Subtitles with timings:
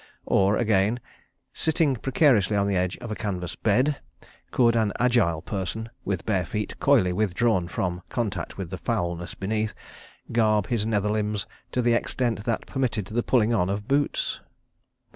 [0.25, 0.99] Or again:
[1.53, 3.97] Sitting precariously on the edge of a canvas bed,
[4.49, 9.75] could an agile person, with bare feet coyly withdrawn from contact with the foulness beneath,
[10.31, 14.39] garb his nether limbs to the extent that permitted the pulling on of boots?